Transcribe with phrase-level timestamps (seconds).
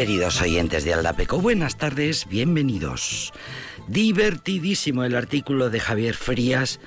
[0.00, 3.34] Queridos oyentes de Aldapeco, buenas tardes, bienvenidos.
[3.86, 6.80] Divertidísimo el artículo de Javier Frías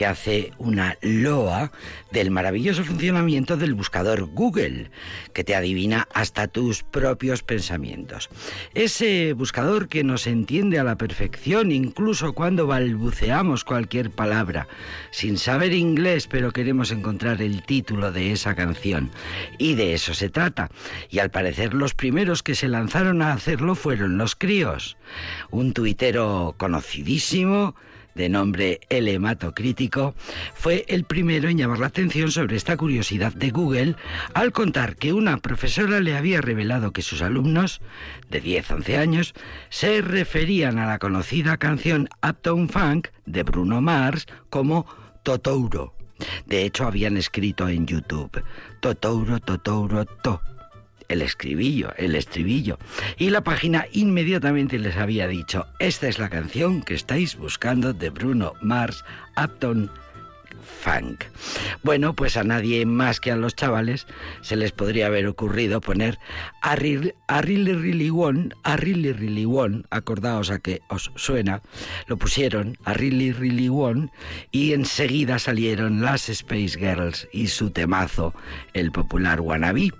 [0.00, 1.72] que hace una loa
[2.10, 4.90] del maravilloso funcionamiento del buscador Google,
[5.34, 8.30] que te adivina hasta tus propios pensamientos.
[8.72, 14.68] Ese buscador que nos entiende a la perfección incluso cuando balbuceamos cualquier palabra,
[15.10, 19.10] sin saber inglés pero queremos encontrar el título de esa canción.
[19.58, 20.70] Y de eso se trata.
[21.10, 24.96] Y al parecer los primeros que se lanzaron a hacerlo fueron los críos.
[25.50, 27.74] Un tuitero conocidísimo,
[28.14, 30.14] de nombre El Hematocrítico,
[30.54, 33.96] fue el primero en llamar la atención sobre esta curiosidad de Google
[34.34, 37.80] al contar que una profesora le había revelado que sus alumnos,
[38.28, 39.34] de 10-11 años,
[39.68, 44.86] se referían a la conocida canción Uptown Funk de Bruno Mars como
[45.22, 45.94] Totouro.
[46.46, 48.42] De hecho, habían escrito en YouTube
[48.80, 50.40] Totouro, Totouro, To
[51.10, 52.78] el escribillo, el estribillo.
[53.18, 58.10] Y la página inmediatamente les había dicho, esta es la canción que estáis buscando de
[58.10, 59.04] Bruno Mars,
[59.36, 59.90] Upton
[60.82, 61.24] Funk.
[61.82, 64.06] Bueno, pues a nadie más que a los chavales
[64.40, 66.18] se les podría haber ocurrido poner
[66.62, 71.62] a really, really want, a really really want, acordaos a que os suena,
[72.06, 74.12] lo pusieron a really really want
[74.52, 78.32] y enseguida salieron las Space Girls y su temazo,
[78.74, 79.92] el popular Wannabe.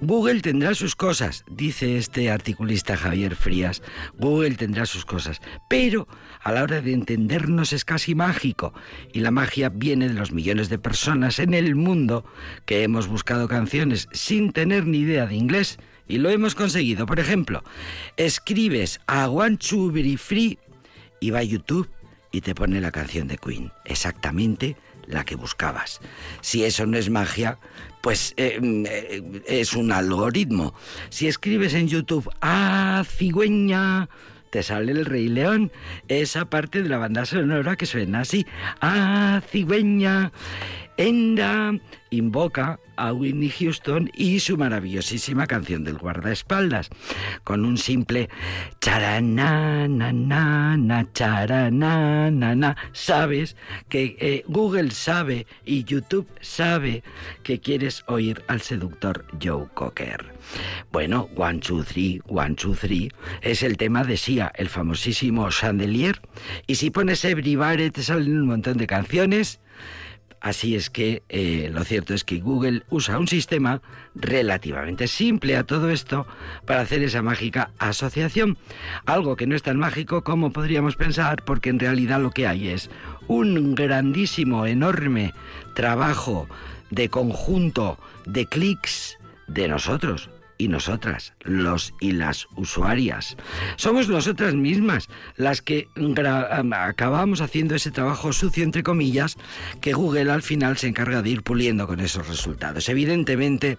[0.00, 3.82] Google tendrá sus cosas, dice este articulista Javier Frías.
[4.18, 6.08] Google tendrá sus cosas, pero
[6.42, 8.72] a la hora de entendernos es casi mágico.
[9.12, 12.24] Y la magia viene de los millones de personas en el mundo
[12.66, 15.78] que hemos buscado canciones sin tener ni idea de inglés
[16.08, 17.06] y lo hemos conseguido.
[17.06, 17.62] Por ejemplo,
[18.16, 20.58] escribes a One Two Very Free
[21.20, 21.88] y va a YouTube
[22.32, 23.70] y te pone la canción de Queen.
[23.84, 24.76] Exactamente
[25.06, 26.00] la que buscabas.
[26.40, 27.58] Si eso no es magia,
[28.00, 28.84] pues eh, mm,
[29.46, 30.74] es un algoritmo.
[31.10, 34.08] Si escribes en YouTube, ah, cigüeña,
[34.50, 35.72] te sale el Rey León,
[36.08, 38.46] esa parte de la banda sonora que suena así,
[38.80, 40.32] ah, cigüeña.
[40.96, 41.72] Enda
[42.12, 46.90] invoca a Whitney Houston y su maravillosísima canción del guardaespaldas,
[47.42, 48.28] con un simple
[48.80, 53.56] charana na na na na Sabes
[53.88, 57.02] que eh, Google sabe y YouTube sabe
[57.42, 60.32] que quieres oír al seductor Joe Cocker.
[60.90, 66.20] Bueno, One, Two, Three, One, Two, Three es el tema de Sia, el famosísimo chandelier.
[66.66, 69.61] Y si pones Everybody te salen un montón de canciones
[70.42, 73.80] Así es que eh, lo cierto es que Google usa un sistema
[74.16, 76.26] relativamente simple a todo esto
[76.66, 78.58] para hacer esa mágica asociación.
[79.06, 82.68] Algo que no es tan mágico como podríamos pensar porque en realidad lo que hay
[82.68, 82.90] es
[83.28, 85.32] un grandísimo, enorme
[85.76, 86.48] trabajo
[86.90, 90.28] de conjunto de clics de nosotros,
[90.58, 93.36] y nosotras, los y las usuarias.
[93.76, 95.88] Somos nosotras mismas las que
[96.72, 99.36] acabamos haciendo ese trabajo sucio, entre comillas,
[99.80, 102.88] que Google al final se encarga de ir puliendo con esos resultados.
[102.88, 103.78] Evidentemente,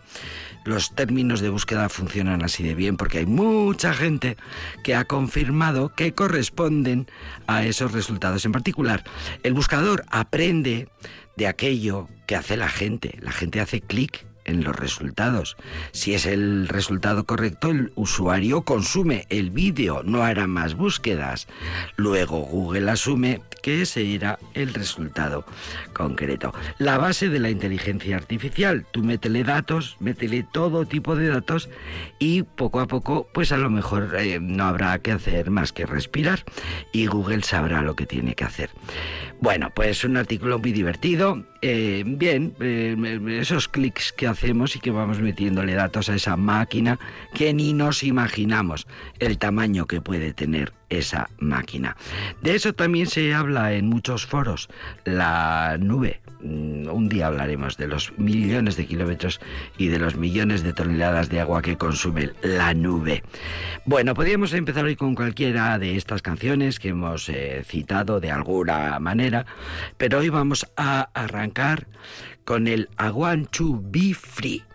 [0.65, 4.37] los términos de búsqueda funcionan así de bien porque hay mucha gente
[4.83, 7.07] que ha confirmado que corresponden
[7.47, 8.45] a esos resultados.
[8.45, 9.03] En particular,
[9.43, 10.89] el buscador aprende
[11.35, 13.17] de aquello que hace la gente.
[13.21, 15.57] La gente hace clic en los resultados.
[15.91, 21.47] Si es el resultado correcto, el usuario consume el vídeo, no hará más búsquedas.
[21.95, 25.45] Luego Google asume que ese era el resultado
[25.93, 26.53] concreto.
[26.77, 31.69] La base de la inteligencia artificial, tú métele datos, métele todo tipo de datos
[32.19, 35.85] y poco a poco, pues a lo mejor eh, no habrá que hacer más que
[35.85, 36.43] respirar
[36.91, 38.69] y Google sabrá lo que tiene que hacer.
[39.39, 41.43] Bueno, pues un artículo muy divertido.
[41.61, 42.95] Eh, bien, eh,
[43.39, 46.99] esos clics que hacemos y que vamos metiéndole datos a esa máquina
[47.33, 48.87] que ni nos imaginamos
[49.19, 51.95] el tamaño que puede tener esa máquina.
[52.41, 54.69] De eso también se habla en muchos foros,
[55.05, 56.21] la nube.
[56.41, 59.39] Mm, un día hablaremos de los millones de kilómetros
[59.77, 63.23] y de los millones de toneladas de agua que consume la nube.
[63.85, 68.99] Bueno, podríamos empezar hoy con cualquiera de estas canciones que hemos eh, citado de alguna
[68.99, 69.45] manera,
[69.97, 71.87] pero hoy vamos a arrancar
[72.45, 74.72] con el I Want to Be Free.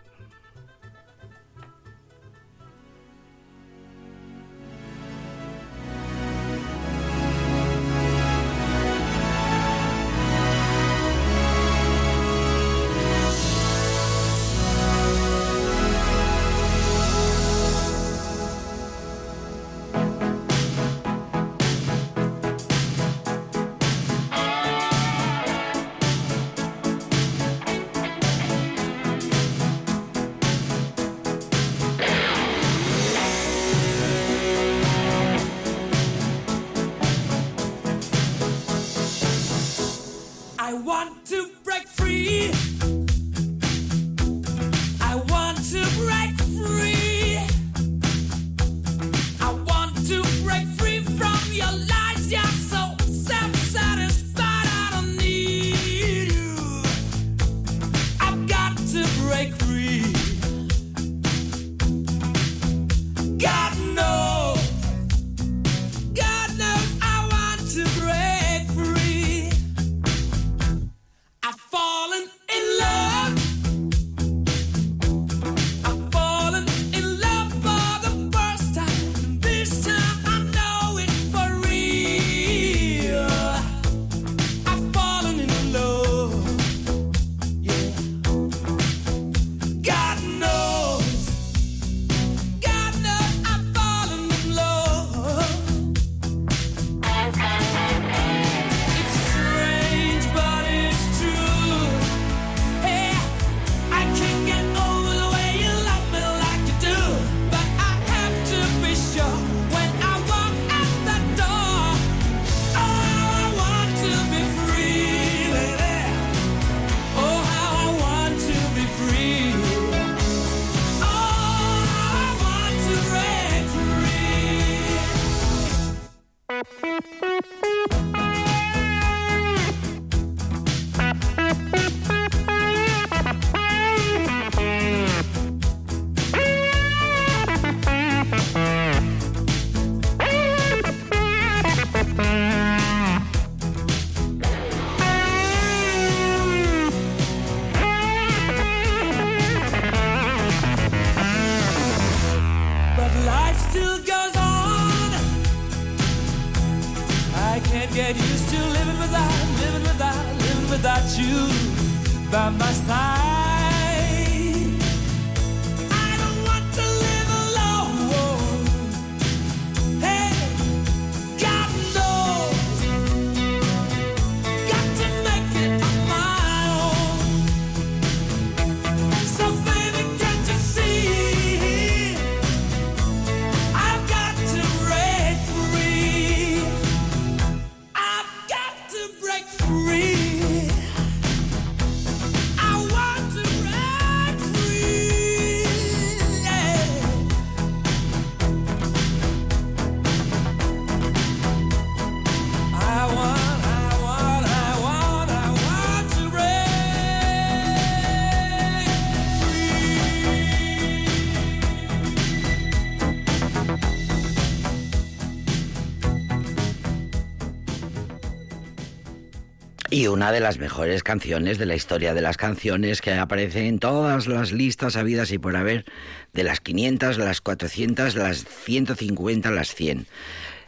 [220.19, 224.27] Una de las mejores canciones de la historia de las canciones que aparece en todas
[224.27, 225.85] las listas habidas y por haber,
[226.33, 230.07] de las 500, las 400, las 150, las 100.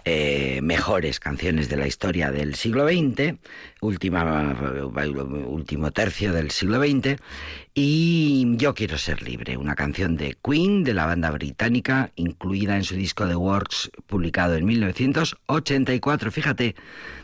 [0.06, 3.36] Eh, mejores canciones de la historia del siglo XX,
[3.82, 4.56] última,
[5.46, 7.18] último tercio del siglo XX,
[7.74, 12.86] y Yo quiero ser libre, una canción de Queen, de la banda británica, incluida en
[12.86, 16.32] su disco The Works, publicado en 1984.
[16.32, 16.76] Fíjate,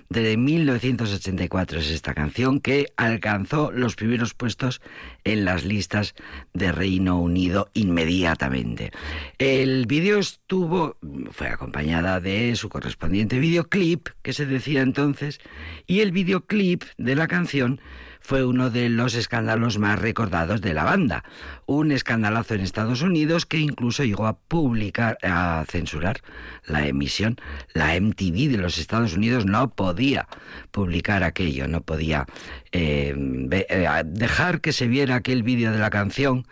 [0.10, 4.82] de 1984 es esta canción que alcanzó los primeros puestos
[5.24, 6.16] en las listas
[6.54, 8.92] de Reino Unido inmediatamente.
[9.38, 10.98] El vídeo estuvo,
[11.32, 15.40] fue acompañada de su correspondiente videoclip, que se decía entonces,
[15.86, 17.82] y el videoclip de la canción
[18.28, 21.24] fue uno de los escándalos más recordados de la banda.
[21.66, 26.20] Un escandalazo en Estados Unidos que incluso llegó a publicar, a censurar
[26.66, 27.38] la emisión.
[27.74, 30.28] La MTV de los Estados Unidos no podía
[30.72, 32.26] publicar aquello, no podía
[32.74, 33.16] eh,
[33.50, 36.46] eh, dejar que se viera aquel vídeo de la canción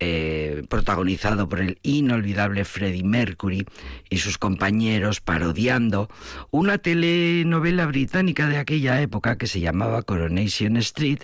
[0.00, 3.66] eh, protagonizado por el inolvidable Freddie Mercury
[4.10, 6.08] y sus compañeros parodiando
[6.50, 11.20] una telenovela británica de aquella época que se llamaba Coronation Street,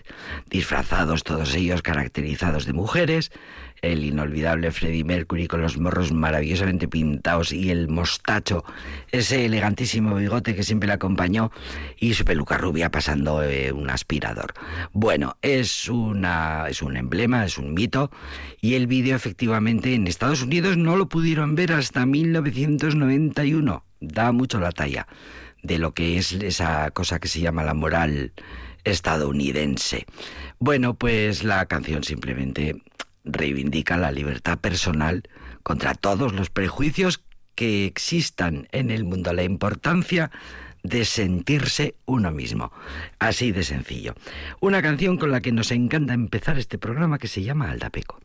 [0.48, 3.32] disfrazados todos ellos caracterizados de mujeres,
[3.82, 8.64] el inolvidable Freddie Mercury con los morros maravillosamente pintados y el mostacho,
[9.10, 11.50] ese elegantísimo bigote que siempre le acompañó
[11.98, 14.54] y su peluca rubia pasando eh, un aspirador.
[14.92, 18.10] Bueno, es una es un emblema, es un mito
[18.60, 23.84] y el vídeo efectivamente en Estados Unidos no lo pudieron ver hasta 1991.
[24.00, 25.06] Da mucho la talla
[25.62, 28.32] de lo que es esa cosa que se llama la moral
[28.84, 30.06] estadounidense.
[30.58, 32.82] Bueno, pues la canción simplemente
[33.32, 35.22] reivindica la libertad personal
[35.62, 37.22] contra todos los prejuicios
[37.54, 40.30] que existan en el mundo, la importancia
[40.82, 42.72] de sentirse uno mismo.
[43.18, 44.14] Así de sencillo.
[44.60, 48.20] Una canción con la que nos encanta empezar este programa que se llama Aldapeco.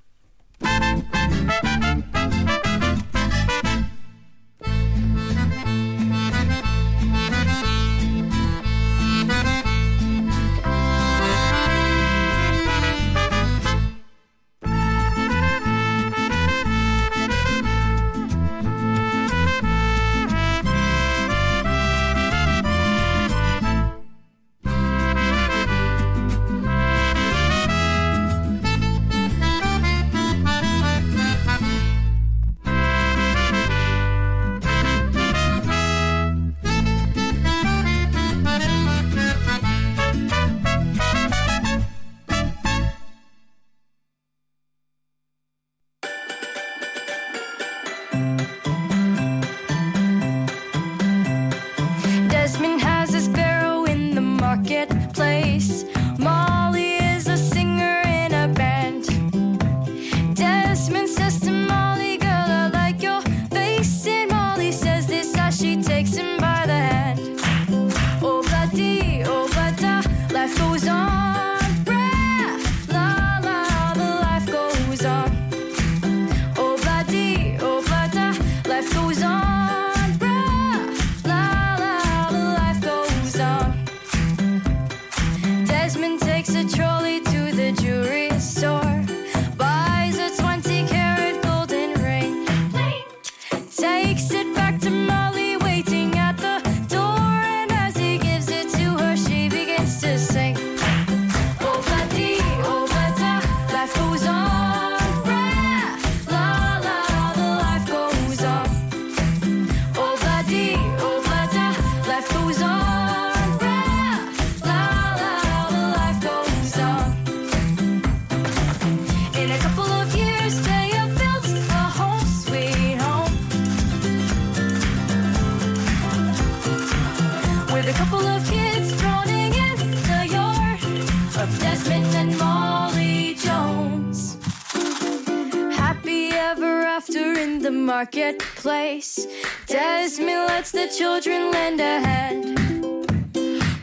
[137.71, 139.27] Marketplace.
[139.67, 142.59] Desmond lets the children lend a hand.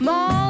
[0.01, 0.42] Molly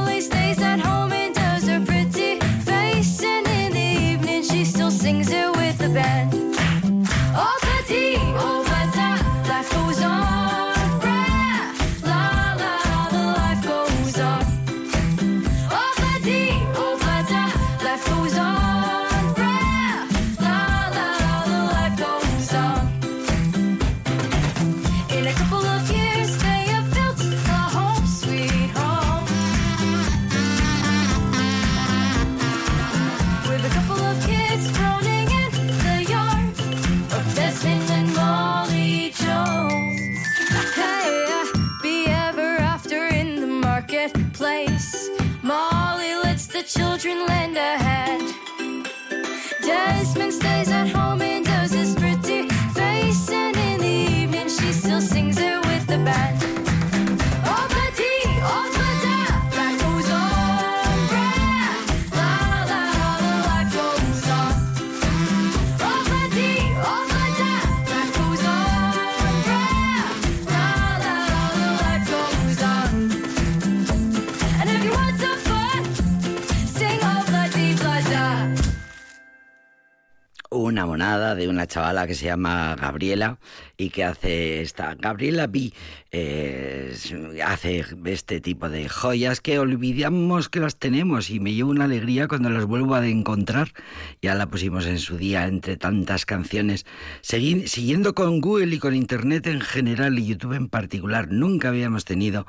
[81.19, 83.39] de una chavala que se llama Gabriela
[83.77, 85.73] y que hace esta Gabriela B
[86.15, 86.95] eh,
[87.43, 92.29] hace este tipo de joyas que olvidamos que las tenemos y me llevo una alegría
[92.29, 93.73] cuando las vuelvo a encontrar
[94.21, 96.85] ya la pusimos en su día entre tantas canciones
[97.23, 102.47] siguiendo con Google y con Internet en general y YouTube en particular nunca habíamos tenido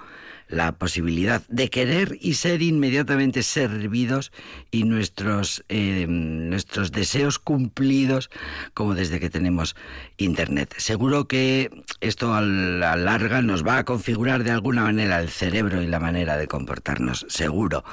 [0.48, 4.32] la posibilidad de querer y ser inmediatamente servidos
[4.72, 8.29] y nuestros, eh, nuestros deseos cumplidos
[8.74, 9.75] como desde que tenemos
[10.17, 10.75] Internet.
[10.77, 11.70] Seguro que
[12.01, 16.00] esto a la larga nos va a configurar de alguna manera el cerebro y la
[16.00, 17.83] manera de comportarnos, seguro.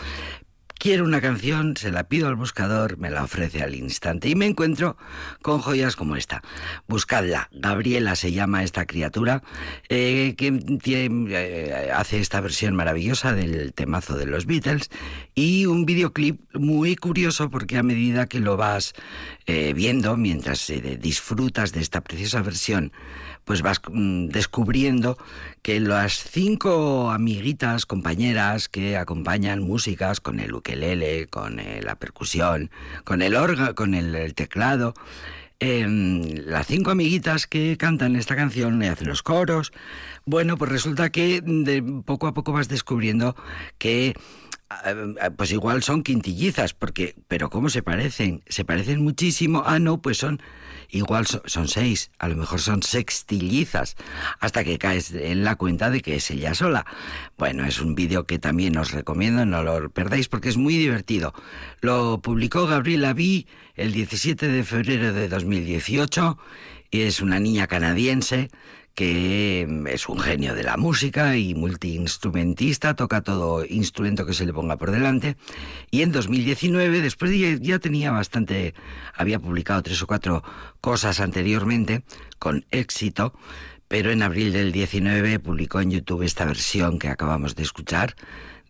[0.82, 4.46] Quiero una canción, se la pido al buscador, me la ofrece al instante y me
[4.46, 4.96] encuentro
[5.42, 6.40] con joyas como esta.
[6.88, 9.42] Buscadla, Gabriela se llama esta criatura
[9.90, 10.50] eh, que
[10.82, 14.88] tiene- eh, hace esta versión maravillosa del temazo de los Beatles
[15.34, 18.94] y un videoclip muy curioso porque a medida que lo vas
[19.44, 22.90] eh, viendo, mientras disfrutas de esta preciosa versión,
[23.50, 25.18] pues vas mm, descubriendo
[25.62, 32.70] que las cinco amiguitas, compañeras que acompañan músicas con el ukelele, con eh, la percusión,
[33.02, 34.94] con el órgano, con el, teclado,
[35.58, 39.72] em, las cinco amiguitas que cantan esta canción y hacen los coros,
[40.24, 41.42] bueno, pues resulta que
[42.06, 43.34] poco a poco vas descubriendo
[43.78, 44.14] que
[44.86, 48.44] eh, pues igual son quintillizas, porque, pero ¿cómo se parecen?
[48.46, 49.64] Se parecen muchísimo.
[49.66, 50.40] Ah, no, pues son,
[50.90, 53.96] igual son, seis, a lo mejor son sextillizas,
[54.38, 56.86] hasta que caes en la cuenta de que es ella sola.
[57.38, 61.34] Bueno, es un vídeo que también os recomiendo, no lo perdáis porque es muy divertido.
[61.80, 66.38] Lo publicó Gabriela B el 17 de febrero de 2018
[66.90, 68.50] y es una niña canadiense
[69.00, 74.44] que mm, es un genio de la música y multiinstrumentista, toca todo instrumento que se
[74.44, 75.38] le ponga por delante.
[75.90, 78.74] Y en 2019, después ya tenía bastante,
[79.14, 80.44] había publicado tres o cuatro
[80.82, 82.02] cosas anteriormente
[82.38, 83.32] con éxito,
[83.88, 88.16] pero en abril del 19 publicó en YouTube esta versión que acabamos de escuchar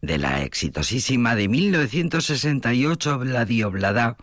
[0.01, 4.17] de la exitosísima de 1968 Vladio Blada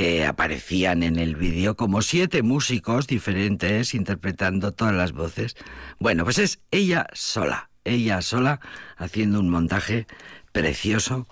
[0.00, 5.56] eh, aparecían en el vídeo como siete músicos diferentes interpretando todas las voces.
[5.98, 8.60] Bueno, pues es ella sola, ella sola
[8.96, 10.06] haciendo un montaje
[10.52, 11.26] precioso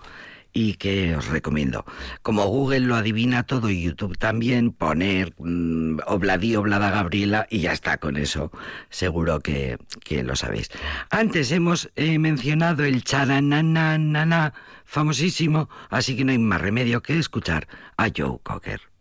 [0.53, 1.85] y que os recomiendo.
[2.23, 8.17] Como Google lo adivina todo YouTube también, poner mmm, Oblada Gabriela y ya está con
[8.17, 8.51] eso.
[8.91, 10.71] Seguro que, que lo sabéis.
[11.11, 14.55] Antes hemos eh, mencionado el charananana
[14.87, 18.96] famosísimo, así que no hay más remedio que escuchar a Joe Cocker.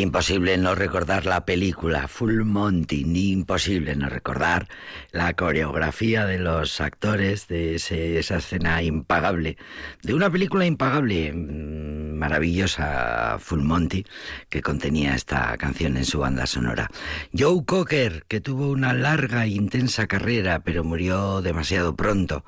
[0.00, 4.66] Imposible no recordar la película Full Monty, ni imposible no recordar
[5.12, 9.58] la coreografía de los actores de esa escena impagable,
[10.02, 14.06] de una película impagable, mm, maravillosa Full Monty,
[14.48, 16.90] que contenía esta canción en su banda sonora.
[17.36, 22.42] Joe Cocker, que tuvo una larga e intensa carrera, pero murió demasiado pronto,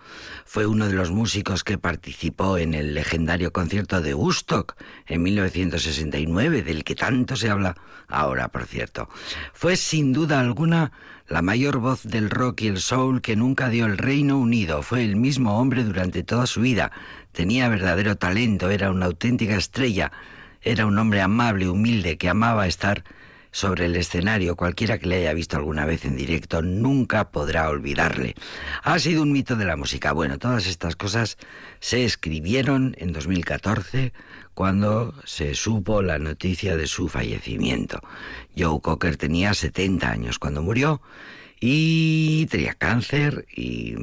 [0.46, 4.74] fue uno de los músicos que participó en el legendario concierto de Woodstock
[5.06, 7.76] en 1969, del que tanto se habla
[8.08, 9.08] ahora, por cierto.
[9.52, 10.92] Fue sin duda alguna
[11.28, 14.82] la mayor voz del rock y el soul que nunca dio el Reino Unido.
[14.82, 16.92] Fue el mismo hombre durante toda su vida.
[17.32, 20.12] Tenía verdadero talento, era una auténtica estrella.
[20.62, 23.02] Era un hombre amable, humilde, que amaba estar
[23.52, 28.34] sobre el escenario, cualquiera que le haya visto alguna vez en directo nunca podrá olvidarle.
[28.82, 30.12] Ha sido un mito de la música.
[30.12, 31.36] Bueno, todas estas cosas
[31.78, 34.12] se escribieron en 2014
[34.54, 38.00] cuando se supo la noticia de su fallecimiento.
[38.56, 41.00] Joe Cocker tenía 70 años cuando murió
[41.64, 43.94] y tenía cáncer y,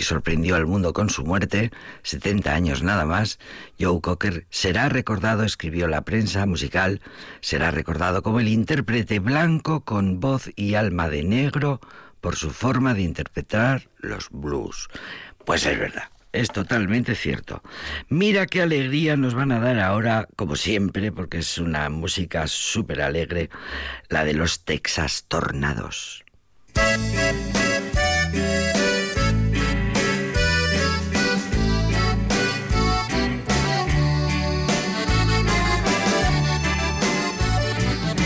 [0.00, 1.70] sorprendió al mundo con su muerte,
[2.02, 3.38] 70 años nada más.
[3.78, 7.00] Joe Cocker será recordado, escribió la prensa musical,
[7.40, 11.80] será recordado como el intérprete blanco con voz y alma de negro
[12.20, 14.88] por su forma de interpretar los blues.
[15.44, 16.08] Pues es verdad.
[16.32, 17.62] Es totalmente cierto.
[18.08, 23.02] Mira qué alegría nos van a dar ahora, como siempre, porque es una música súper
[23.02, 23.50] alegre,
[24.08, 26.24] la de los Texas Tornados.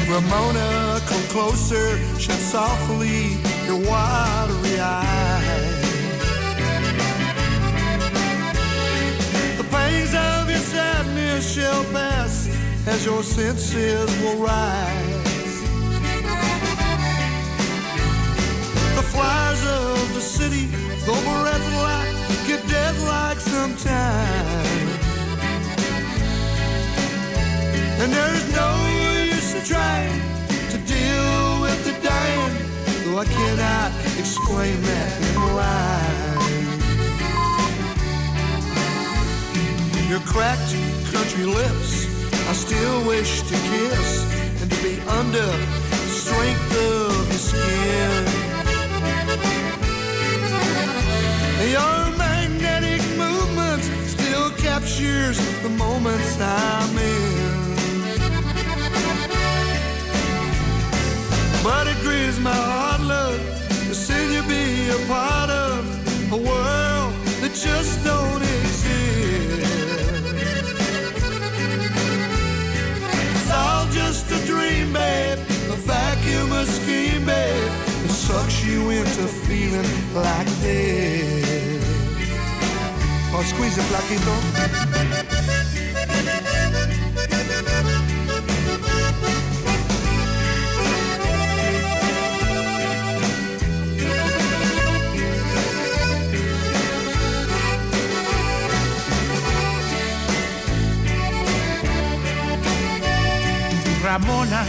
[0.09, 5.76] Ramona, come closer, shut softly your eyes.
[11.41, 12.49] Sadness shall pass
[12.87, 15.61] as your senses will rise.
[18.95, 20.67] The flies of the city,
[21.05, 22.15] though breath like
[22.47, 24.91] get dead like sometimes.
[28.01, 28.71] And there's no
[29.27, 30.21] use in trying
[30.71, 32.55] to deal with the dying,
[33.05, 36.27] though I cannot explain that in rhyme.
[40.09, 42.07] Your cracked country lips,
[42.49, 44.11] I still wish to kiss
[44.61, 45.49] and to be under
[45.91, 48.23] the strength of your skin.
[51.77, 57.57] Your magnetic movements still captures the moments I'm in.
[61.63, 63.41] But it grieves my heart, love,
[63.89, 68.46] to see you be a part of a world that just don't
[74.97, 75.39] babe,
[75.75, 77.73] a vacuum, a scheme, babe.
[78.05, 81.85] It sucks you into feeling like this.
[83.33, 84.35] Oh, squeeze it, flaquito.
[104.19, 104.65] Ramona,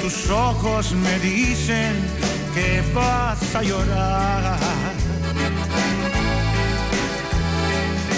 [0.00, 1.92] tus ojos me dicen
[2.54, 4.58] que vas a llorar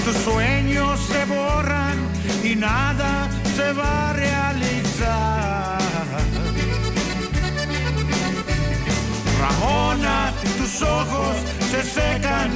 [0.05, 1.97] tus sueños se borran
[2.45, 5.79] y nada se va a realizar.
[9.41, 11.37] Ramona, tus ojos
[11.73, 12.51] se secan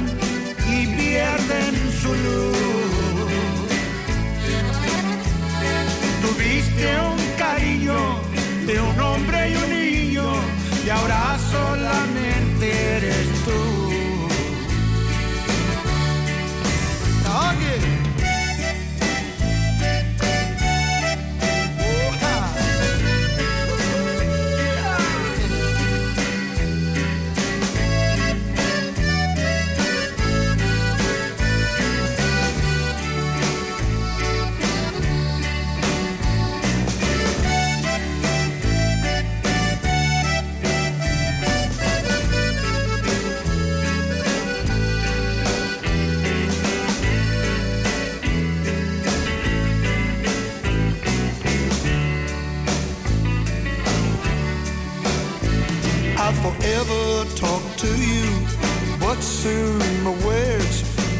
[0.71, 2.92] y pierden su luz.
[6.43, 7.95] Tuviste un cariño
[8.67, 10.33] de un hombre y un niño
[10.85, 13.93] y ahora solamente eres tú.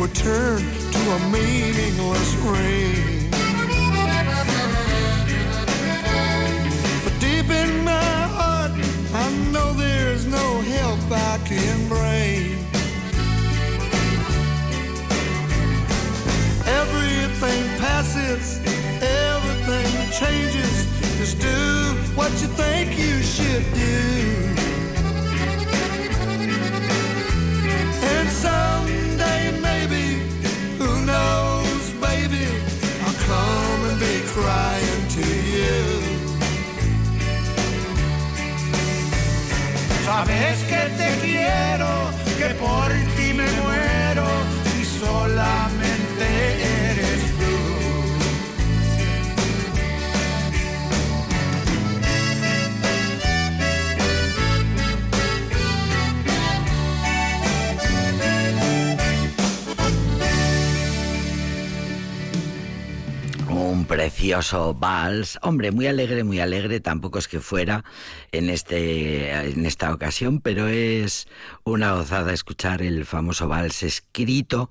[0.03, 0.59] would turn
[0.91, 3.29] to a meaningless ring.
[7.05, 8.71] But deep in my heart,
[9.13, 12.57] I know there's no help I can bring.
[16.81, 18.59] Everything passes,
[19.01, 20.85] everything changes.
[21.17, 24.12] Just do what you think you should do.
[40.97, 43.02] Te quiero, que por
[64.03, 67.85] precioso vals, hombre, muy alegre, muy alegre, tampoco es que fuera
[68.33, 71.29] en, este, en esta ocasión, pero es
[71.63, 74.69] una gozada escuchar el famoso vals escrito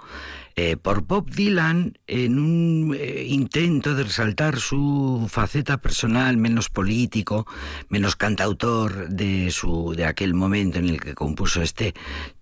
[0.56, 7.46] eh, por Bob Dylan en un eh, intento de resaltar su faceta personal menos político,
[7.88, 11.94] menos cantautor de, su, de aquel momento en el que compuso este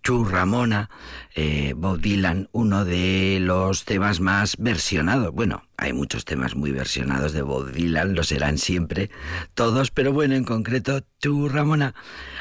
[0.03, 0.91] Chu Ramona,
[1.35, 5.33] eh, Bob Dylan, uno de los temas más versionados.
[5.33, 9.11] Bueno, hay muchos temas muy versionados de Bob Dylan, lo serán siempre
[9.55, 11.95] todos, pero bueno, en concreto, Chu Ramona,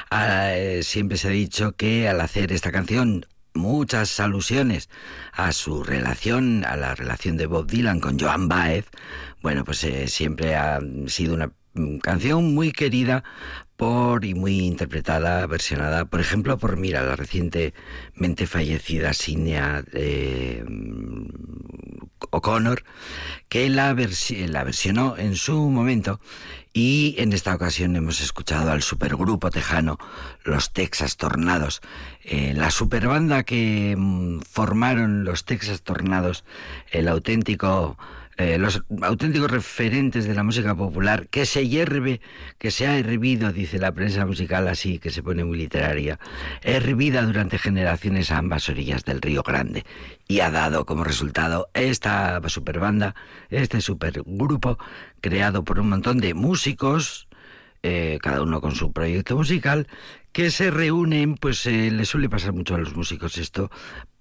[0.09, 3.25] ah, eh, siempre se ha dicho que al hacer esta canción
[3.59, 4.89] muchas alusiones
[5.33, 8.85] a su relación, a la relación de Bob Dylan con Joan Baez,
[9.41, 11.51] bueno, pues eh, siempre ha sido una
[12.01, 13.23] canción muy querida
[13.77, 20.65] por y muy interpretada, versionada, por ejemplo, por Mira, la recientemente fallecida Sinia eh,
[22.31, 22.83] O'Connor,
[23.47, 26.19] que la, la versionó en su momento
[26.73, 29.97] y en esta ocasión hemos escuchado al supergrupo tejano
[30.43, 31.81] Los Texas Tornados,
[32.23, 36.45] eh, la superbanda que mm, formaron los Texas Tornados,
[36.91, 37.97] el auténtico
[38.39, 42.21] eh, los auténticos referentes de la música popular, que se hierve,
[42.57, 46.21] que se ha hervido, dice la prensa musical así, que se pone muy literaria,
[46.61, 49.83] hervida durante generaciones a ambas orillas del Río Grande.
[50.25, 53.13] Y ha dado como resultado esta superbanda,
[53.49, 54.79] este supergrupo
[55.19, 57.27] creado por un montón de músicos,
[57.83, 59.85] eh, cada uno con su proyecto musical,
[60.31, 63.69] que se reúnen, pues eh, les suele pasar mucho a los músicos esto,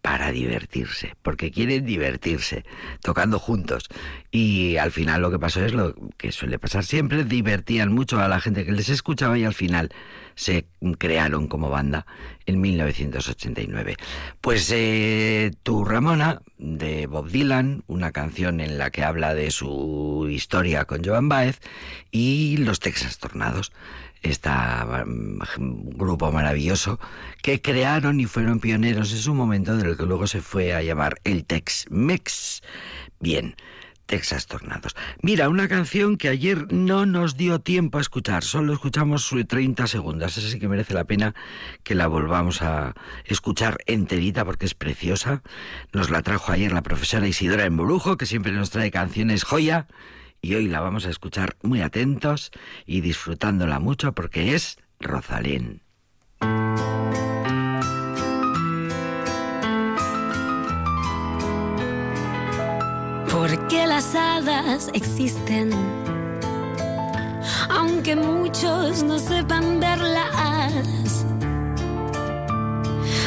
[0.03, 2.65] para divertirse, porque quieren divertirse,
[3.03, 3.89] tocando juntos.
[4.31, 8.29] Y al final lo que pasó es lo que suele pasar siempre, divertían mucho a
[8.29, 9.91] la gente que les escuchaba y al final
[10.35, 10.67] se
[10.99, 12.07] crearon como banda
[12.47, 13.97] en 1989.
[14.41, 20.29] Pues eh, Tu Ramona, de Bob Dylan, una canción en la que habla de su
[20.31, 21.61] historia con Joan Baez,
[22.13, 23.73] y Los Texas Tornados
[24.23, 24.51] este
[25.57, 26.99] grupo maravilloso
[27.43, 30.83] que crearon y fueron pioneros en su momento de lo que luego se fue a
[30.83, 32.63] llamar el Tex-Mex.
[33.21, 33.55] Bien,
[34.09, 34.97] Texas Tornados.
[35.23, 40.39] Mira, una canción que ayer no nos dio tiempo a escuchar, solo escuchamos 30 segundos,
[40.39, 41.35] esa sí que merece la pena
[41.83, 42.95] que la volvamos a
[43.27, 45.43] escuchar enterita porque es preciosa.
[45.93, 49.87] Nos la trajo ayer la profesora Isidora Embrujo, que siempre nos trae canciones joya
[50.41, 52.51] y hoy la vamos a escuchar muy atentos
[52.87, 55.83] y disfrutándola mucho porque es Rosalén.
[63.31, 65.71] Porque las hadas existen,
[67.71, 71.25] aunque muchos no sepan verlas.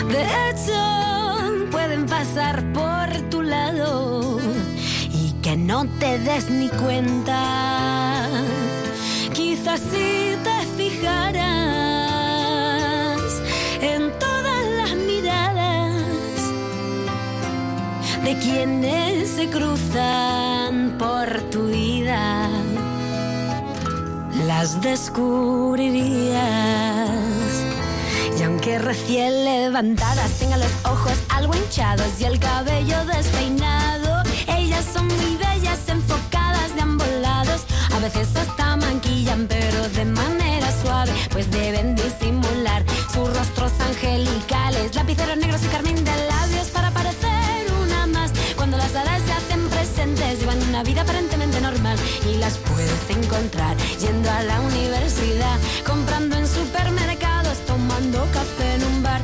[0.08, 4.11] De hecho, pueden pasar por tu lado
[5.72, 8.28] no te des ni cuenta.
[9.34, 11.40] Quizás si te fijaras
[13.80, 16.34] en todas las miradas
[18.26, 22.50] de quienes se cruzan por tu vida,
[24.46, 27.10] las descubrirías.
[28.38, 33.71] Y aunque recién levantadas tengan los ojos algo hinchados y el cabello despeinado,
[38.02, 42.84] veces hasta manquillan, pero de manera suave, pues deben disimular
[43.14, 48.32] sus rostros angelicales, lapiceros negros y carmín de labios para parecer una más.
[48.56, 51.96] Cuando las hadas se hacen presentes, llevan una vida aparentemente normal
[52.28, 59.04] y las puedes encontrar yendo a la universidad, comprando en supermercados, tomando café en un
[59.04, 59.22] bar,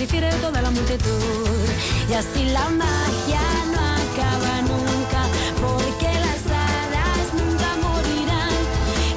[0.00, 1.68] difiere toda la multitud.
[2.08, 5.22] Y así la magia no acaba nunca,
[5.60, 8.60] porque las hadas nunca morirán.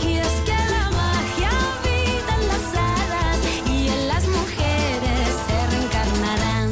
[0.05, 6.71] Y es que la magia habita en las hadas y en las mujeres se reencarnarán.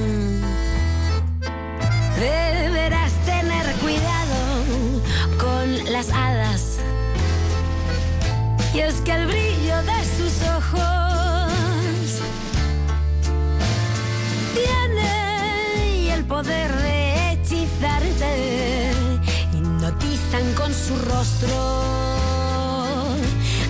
[2.19, 4.39] Deberás tener cuidado
[5.39, 6.80] con las hadas.
[8.74, 9.50] Y es que el brillo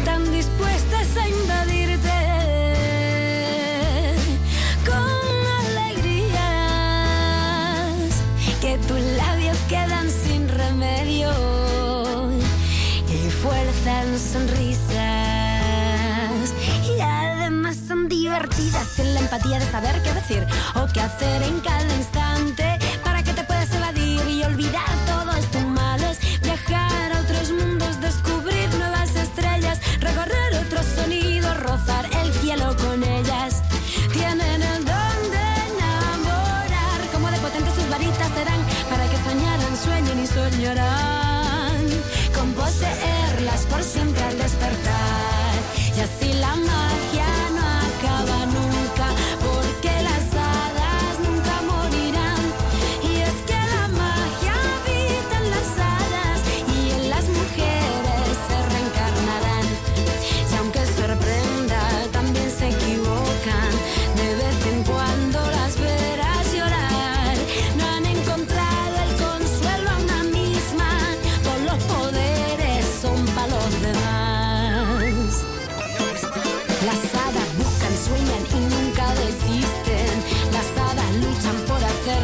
[0.05, 2.09] tan dispuestas a invadirte
[4.85, 4.95] con
[5.59, 6.31] alegrías
[8.61, 11.29] que tus labios quedan sin remedio
[13.09, 14.93] y fuerzan sonrisas.
[16.87, 21.59] Y además son divertidas en la empatía de saber qué decir o qué hacer en
[21.59, 22.20] cada instante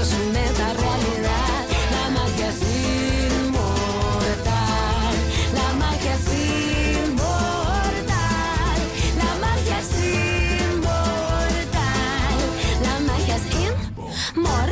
[0.07, 0.73] su meta.
[1.91, 2.61] La magia es
[3.41, 4.45] inmortal.
[5.53, 6.27] La magia es
[7.07, 8.07] inmortal.
[9.17, 9.91] La magia es
[10.73, 11.67] inmortal.
[12.83, 13.45] La magia es
[14.35, 14.71] inmortal.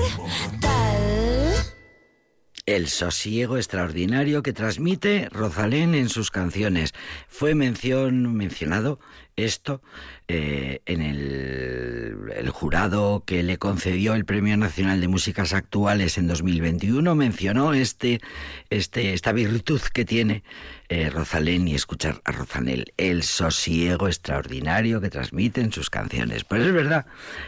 [2.65, 6.93] El sosiego extraordinario que transmite Rosalén en sus canciones.
[7.27, 8.99] Fue mención, mencionado
[9.35, 9.81] esto
[10.27, 16.27] eh, en el, el jurado que le concedió el Premio Nacional de Músicas Actuales en
[16.27, 17.15] 2021.
[17.15, 18.21] Mencionó este,
[18.69, 20.43] este, esta virtud que tiene
[20.87, 26.43] eh, Rosalén y escuchar a Rosalén, el sosiego extraordinario que transmite en sus canciones.
[26.43, 27.07] Pues es verdad,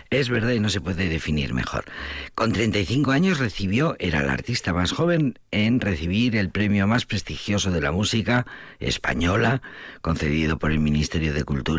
[0.09, 1.85] es verdad y no se puede definir mejor.
[2.33, 7.69] Con 35 años recibió, era la artista más joven en recibir el premio más prestigioso
[7.69, 8.47] de la música
[8.79, 9.61] española,
[10.01, 11.76] concedido por el Ministerio de Cultura,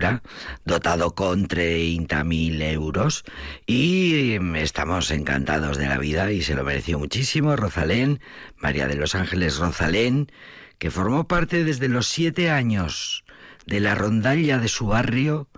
[0.64, 3.24] dotado con 30.000 euros.
[3.66, 8.20] Y estamos encantados de la vida y se lo mereció muchísimo Rosalén,
[8.57, 10.30] María de los Ángeles Rosalén,
[10.78, 13.24] que formó parte desde los siete años
[13.66, 15.49] de la rondalla de su barrio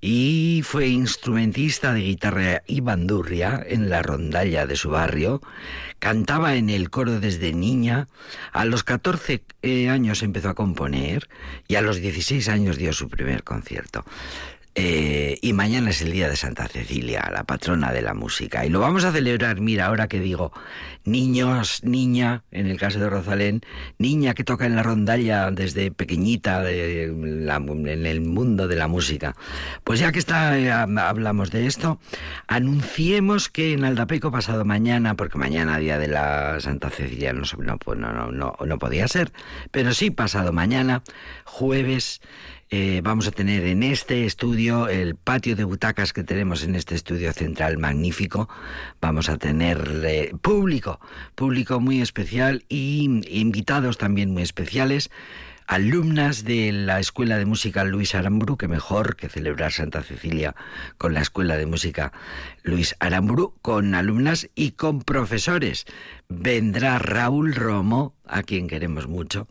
[0.00, 5.40] y fue instrumentista de guitarra y bandurria en la rondalla de su barrio.
[5.98, 8.08] Cantaba en el coro desde niña.
[8.52, 11.28] A los 14 eh, años empezó a componer
[11.66, 14.04] y a los 16 años dio su primer concierto.
[14.78, 18.66] Eh, y mañana es el día de Santa Cecilia, la patrona de la música.
[18.66, 20.52] Y lo vamos a celebrar, mira, ahora que digo,
[21.06, 23.62] niños, niña, en el caso de Rosalén,
[23.96, 27.48] niña que toca en la rondalla desde pequeñita en
[28.06, 29.34] el mundo de la música.
[29.82, 31.98] Pues ya que está, eh, hablamos de esto,
[32.46, 38.12] anunciemos que en Aldapeco pasado mañana, porque mañana día de la Santa Cecilia no, no,
[38.12, 39.32] no, no, no podía ser,
[39.70, 41.02] pero sí pasado mañana,
[41.46, 42.20] jueves,
[42.70, 46.96] eh, vamos a tener en este estudio el patio de butacas que tenemos en este
[46.96, 48.48] estudio central magnífico.
[49.00, 50.98] Vamos a tener eh, público,
[51.36, 55.10] público muy especial y invitados también muy especiales.
[55.66, 60.54] Alumnas de la Escuela de Música Luis Aramburu, que mejor que celebrar Santa Cecilia
[60.96, 62.12] con la Escuela de Música
[62.62, 65.84] Luis Aramburu, con alumnas y con profesores.
[66.28, 69.48] Vendrá Raúl Romo, a quien queremos mucho.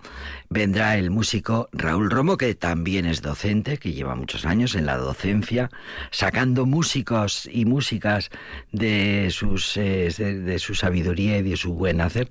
[0.50, 4.98] Vendrá el músico Raúl Romo, que también es docente, que lleva muchos años en la
[4.98, 5.70] docencia,
[6.12, 8.30] sacando músicos y músicas
[8.72, 12.30] de, sus, eh, de, de su sabiduría y de su buen hacer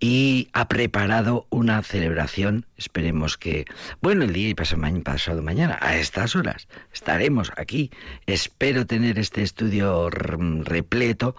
[0.00, 2.66] y ha preparado una celebración.
[2.76, 3.64] Esperemos que,
[4.00, 7.90] bueno, el día y pasado, ma- pasado mañana, a estas horas, estaremos aquí.
[8.26, 11.34] Espero tener este estudio repleto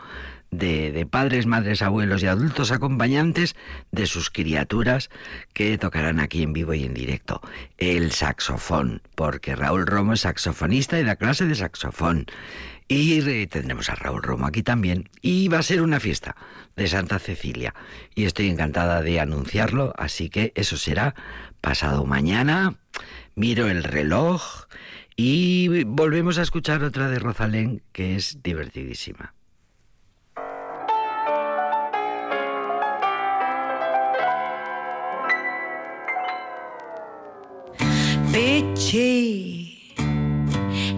[0.52, 3.56] de, de padres, madres, abuelos y adultos acompañantes
[3.92, 5.10] de sus criaturas
[5.54, 7.40] que tocarán aquí en vivo y en directo.
[7.78, 12.26] El saxofón, porque Raúl Romo es saxofonista y da clase de saxofón.
[12.92, 15.10] Y tendremos a Raúl Romo aquí también.
[15.22, 16.36] Y va a ser una fiesta
[16.76, 17.76] de Santa Cecilia.
[18.16, 21.14] Y estoy encantada de anunciarlo, así que eso será
[21.62, 22.80] pasado mañana.
[23.36, 24.66] Miro el reloj
[25.16, 29.36] y volvemos a escuchar otra de Rosalén que es divertidísima.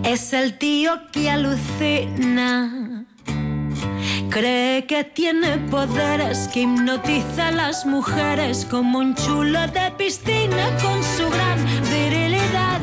[0.04, 3.06] Es el tío que alucina.
[4.30, 11.04] Cree que tiene poderes que hipnotiza a las mujeres como un chulo de piscina con
[11.04, 11.60] su gran
[11.92, 12.80] virilidad.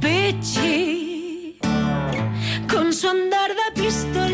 [0.00, 1.58] Pichi,
[2.70, 4.29] con su andar de pistolero.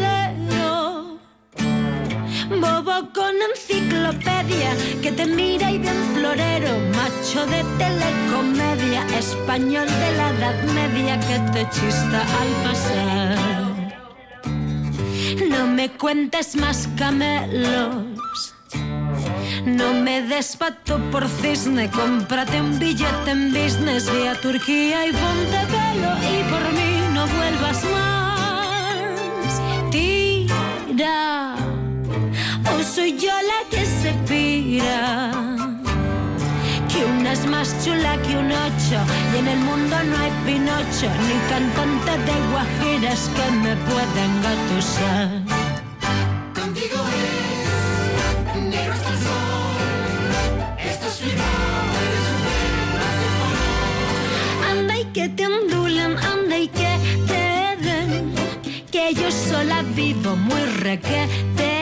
[2.48, 10.30] Bobo con enciclopedia que te mira y bien florero, macho de telecomedia, español de la
[10.30, 13.66] edad media que te chista al pasar.
[15.48, 18.54] No me cuentes más camelos.
[19.64, 25.60] No me des pato por cisne, cómprate un billete en business, ve Turquía y ponte
[25.72, 29.60] pelo y por mí no vuelvas más.
[29.90, 31.56] Tira,
[32.74, 35.30] o soy yo la que se pira.
[36.88, 38.98] Que una es más chula que un ocho
[39.34, 45.28] y en el mundo no hay pinocho ni cantante de guajiras que me pueda engatusar.
[46.54, 49.76] Contigo es negro hasta el sol.
[50.90, 52.26] Esto es eres
[54.64, 58.34] un Anda y que te ondulen, anda y que te den.
[58.90, 61.75] Que yo sola vivo muy requete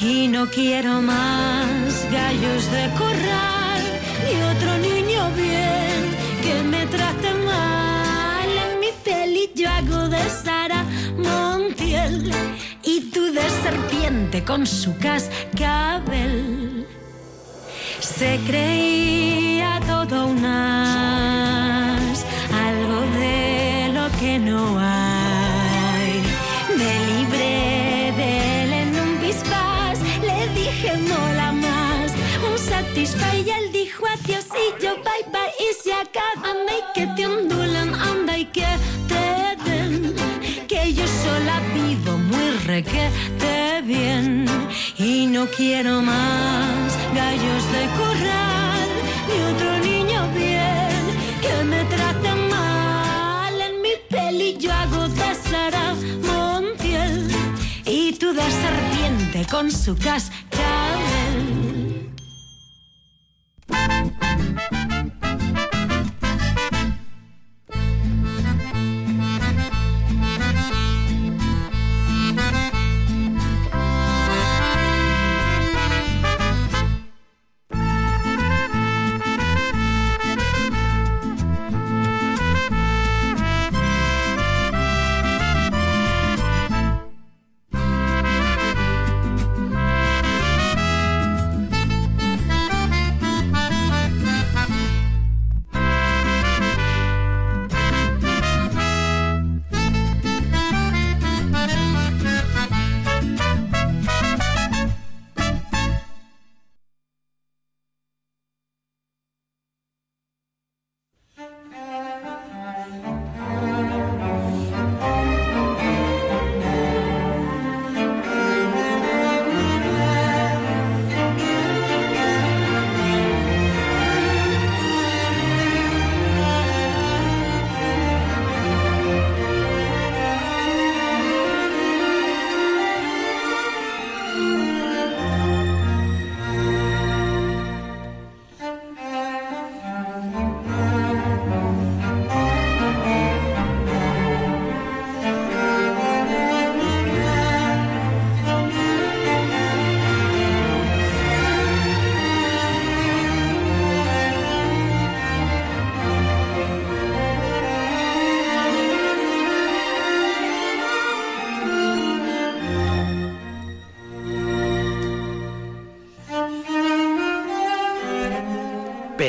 [0.00, 3.82] Y no quiero más gallos de corral,
[4.24, 8.48] ni otro niño bien que me trate mal.
[8.48, 10.84] En mi peli yo hago de Sara
[11.16, 12.30] Montiel
[12.84, 16.86] y tú de serpiente con su cascabel.
[18.00, 18.87] Se creía
[42.78, 44.46] muy requete bien.
[44.98, 48.88] Y no quiero más gallos de corral
[49.28, 51.02] ni otro niño bien
[51.42, 53.60] que me trate mal.
[53.60, 57.28] En mi peli yo hago de Sara Montiel
[57.84, 60.47] y tú de serpiente con su cascabel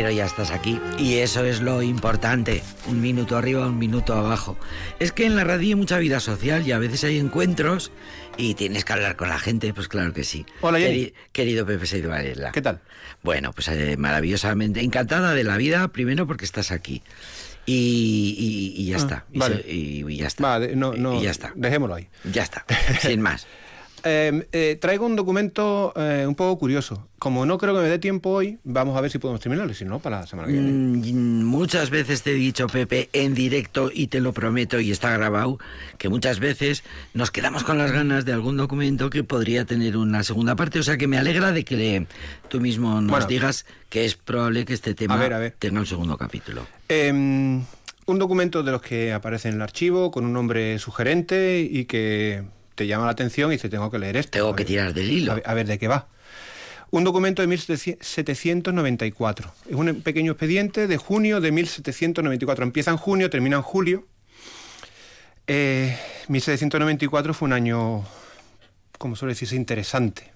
[0.10, 2.64] Pero ya estás aquí y eso es lo importante.
[2.88, 4.57] Un minuto arriba, un minuto abajo.
[4.99, 7.91] Es que en la radio hay mucha vida social y a veces hay encuentros
[8.36, 10.47] y tienes que hablar con la gente, pues claro que sí.
[10.62, 11.14] Hola, Jenny.
[11.32, 12.51] Querido Pepe Seido Varela.
[12.51, 12.80] ¿Qué tal?
[13.22, 17.03] Bueno, pues eh, maravillosamente encantada de la vida, primero porque estás aquí.
[17.68, 19.26] Y, y- y ya Ah, está.
[19.36, 19.64] Vale.
[19.68, 20.57] y- y ya está.
[20.74, 21.53] No, no, y ya está.
[21.55, 22.07] Dejémoslo ahí.
[22.24, 22.66] Ya está.
[22.99, 23.45] Sin más.
[24.04, 27.08] Eh, eh, traigo un documento eh, un poco curioso.
[27.20, 29.74] Como no creo que me dé tiempo hoy, vamos a ver si podemos terminarlo.
[29.74, 30.72] Si no, para la semana que viene.
[30.72, 35.12] Mm, Muchas veces te he dicho, Pepe, en directo, y te lo prometo, y está
[35.18, 35.60] grabado,
[35.97, 36.84] que muchas veces
[37.14, 40.80] nos quedamos con las ganas de algún documento que podría tener una segunda parte.
[40.80, 42.08] O sea que me alegra de que le-
[42.47, 43.28] tú mismo nos Bueno.
[43.28, 45.56] digas que es probable que este tema A ver, a ver.
[45.60, 46.66] tenga un segundo capítulo.
[46.88, 51.86] Eh, un documento de los que aparece en el archivo con un nombre sugerente y
[51.86, 52.43] que
[52.80, 54.32] te llama la atención y dice, tengo que leer esto.
[54.32, 55.34] Tengo que ver- tirar del hilo.
[55.34, 56.07] A ver, a ver de qué va.
[56.91, 59.53] Un documento de 1794.
[59.69, 62.63] Es un pequeño expediente de junio de 1794.
[62.63, 64.07] Empieza en junio, termina en julio.
[65.47, 68.03] Eh, 1794 fue un año,
[68.97, 70.32] como suele decirse, interesante.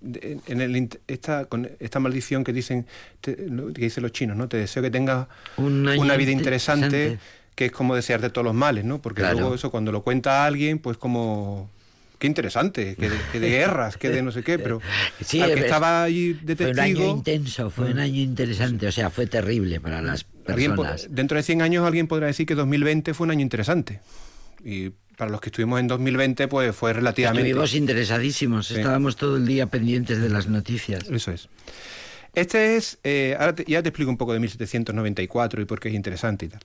[0.00, 2.86] De- En el, esta, con esta maldición que dicen
[3.20, 4.48] te- que dicen los chinos, ¿no?
[4.48, 5.26] Te deseo que tengas
[5.56, 6.86] Un una vida interesante.
[6.86, 7.18] interesante,
[7.54, 9.00] que es como desearte todos los males, ¿no?
[9.00, 9.38] Porque Claro.
[9.40, 11.70] luego eso cuando lo cuenta alguien, pues como
[12.18, 14.80] qué interesante, que de, que de guerras, que de no sé qué, pero
[15.24, 18.92] Sí, al que es- estaba de Fue un año intenso, fue un año interesante, o
[18.92, 21.06] sea, fue terrible para las personas.
[21.10, 24.00] dentro de 100 años alguien podrá decir que 2020 fue un año interesante.
[24.64, 27.48] Y para los que estuvimos en 2020, pues fue relativamente...
[27.48, 31.04] Estuvimos interesadísimos, estábamos todo el día pendientes de las noticias.
[31.10, 31.48] Eso es.
[32.34, 35.88] Este es, eh, ahora te- ya te explico un poco de 1794 y por qué
[35.88, 36.60] es interesante y tal.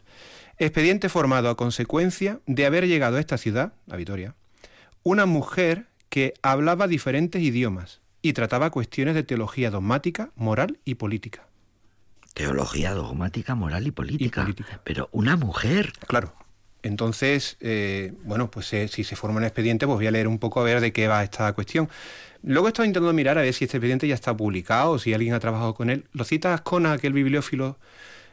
[0.58, 4.36] Expediente formado a consecuencia de haber llegado a esta ciudad, a Vitoria,
[5.04, 11.47] una mujer que hablaba diferentes idiomas y trataba cuestiones de teología dogmática, moral y política.
[12.34, 14.41] Teología dogmática, moral y política.
[14.41, 14.82] política.
[14.84, 15.93] Pero una mujer.
[16.08, 16.34] Claro.
[16.84, 20.39] Entonces, eh, bueno, pues eh, si se forma un expediente, pues voy a leer un
[20.39, 21.89] poco a ver de qué va esta cuestión.
[22.43, 25.14] Luego he estado intentando mirar a ver si este expediente ya está publicado o si
[25.14, 26.06] alguien ha trabajado con él.
[26.14, 27.78] Lo cita Ascona, aquel bibliófilo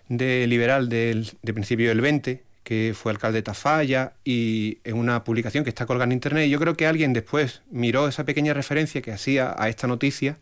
[0.08, 5.24] de liberal del, de principio del 20, que fue alcalde de Tafalla, y en una
[5.24, 6.48] publicación que está colgada en internet.
[6.48, 10.36] Y yo creo que alguien después miró esa pequeña referencia que hacía a esta noticia,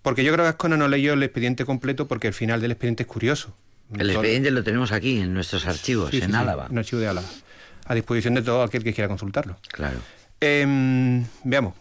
[0.00, 3.02] porque yo creo que Ascona no leyó el expediente completo porque el final del expediente
[3.02, 3.54] es curioso.
[3.92, 6.68] El expediente lo tenemos aquí, en nuestros archivos, Sí, sí, en sí, Álava.
[6.70, 7.28] Un archivo de Álava.
[7.84, 9.58] A disposición de todo aquel que quiera consultarlo.
[9.68, 9.98] Claro.
[10.40, 11.74] Em, veamos.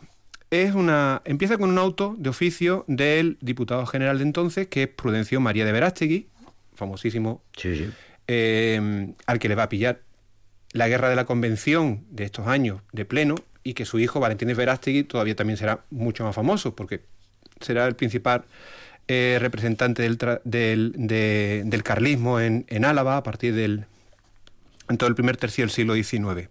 [0.51, 4.89] Es una, empieza con un auto de oficio del diputado general de entonces, que es
[4.89, 6.27] Prudencio María de Verástegui,
[6.75, 7.89] famosísimo, Sí, sí.
[8.27, 10.01] Em, al que le va a pillar
[10.71, 14.49] la guerra de la convención de estos años de pleno y que su hijo Valentín
[14.57, 17.01] Verástegui todavía también será mucho más famoso porque
[17.61, 18.45] será el principal
[19.07, 23.85] eh, representante del, del, de- carlismo en, Álava a partir del
[24.89, 26.49] en todo el primer tercio del siglo XIX.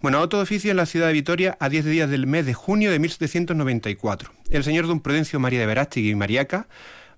[0.00, 2.90] Bueno, de oficio en la ciudad de Vitoria a 10 días del mes de junio
[2.90, 4.30] de 1794.
[4.50, 6.68] El señor don Prudencio María de Verástegui y Mariaca,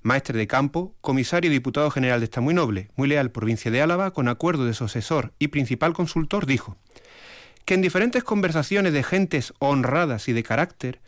[0.02, 3.82] maestre de campo, comisario y diputado general de esta muy noble, muy leal provincia de
[3.82, 6.76] Álava, con acuerdo de su asesor y principal consultor, dijo
[7.64, 11.00] que en diferentes conversaciones de gentes honradas y de carácter,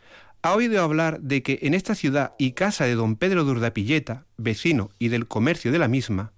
[0.43, 4.25] ha oído hablar de que en esta ciudad y casa de don Pedro de Urdapilleta,
[4.37, 6.33] vecino y del comercio de la misma,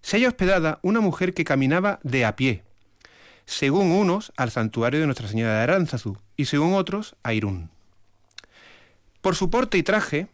[0.00, 2.64] se halla hospedada una mujer que caminaba de a pie,
[3.44, 7.70] según unos al santuario de Nuestra Señora de Aránzazu y según otros a Irún.
[9.20, 10.28] Por su porte y traje,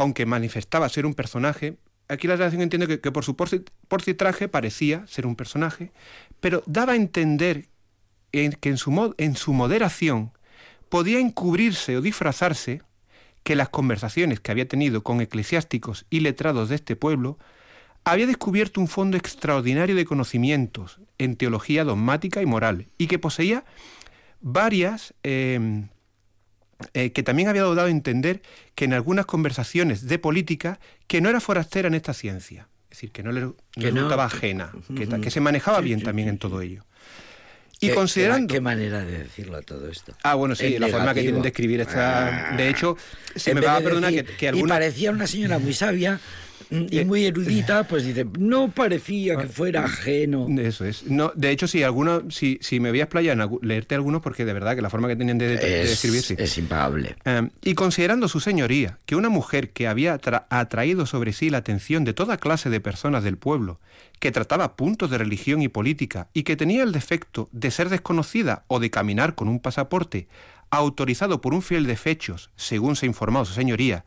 [0.00, 1.76] aunque manifestaba ser un personaje,
[2.08, 5.92] aquí la relación entiende que, por su porte, porte y traje parecía ser un personaje,
[6.40, 7.68] pero daba a entender
[8.32, 10.32] en- que en su, mo- en su moderación
[10.88, 12.82] podía encubrirse o disfrazarse
[13.42, 17.38] que las conversaciones que había tenido con eclesiásticos y letrados de este pueblo
[18.04, 23.64] había descubierto un fondo extraordinario de conocimientos en teología dogmática y moral y que poseía
[24.40, 25.84] varias eh,
[26.94, 28.42] eh, que también había dado a entender
[28.74, 33.10] que en algunas conversaciones de política que no era forastera en esta ciencia, es decir,
[33.12, 34.72] que no le, no Que le no- resultaba ajena,
[35.22, 36.84] que, se manejaba Sí, bien sí, también sí, en todo ello.
[37.82, 38.52] Y Qué- considerando...
[38.52, 40.14] Qué, manera de decirlo todo esto.
[40.22, 42.54] Ah, bueno, sí, la forma que tienen de escribir esta...
[42.56, 42.96] De hecho,
[43.34, 44.74] se me va a perdonar decir, que, que Y alguna...
[44.74, 46.20] parecía una señora muy sabia
[46.70, 50.46] y Eh, muy erudita, pues dice, no parecía que fuera ajeno.
[50.58, 51.04] Eso es.
[51.06, 54.44] No, de hecho, sí, algunos, si, si me voy a explayar en leerte algunos, porque
[54.44, 55.82] de verdad que la forma que tenían de, de- de
[56.38, 57.16] Es, impagable.
[57.24, 61.58] Eh, y considerando su señoría que una mujer que había atra- atraído sobre sí la
[61.58, 63.80] atención de toda clase de personas del pueblo,
[64.20, 68.64] que trataba puntos de religión y política y que tenía el defecto de ser desconocida
[68.68, 70.28] o de caminar con un pasaporte
[70.70, 74.04] autorizado por un fiel de fechos, según se ha informado su señoría,